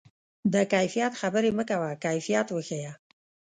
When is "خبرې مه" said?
1.21-1.63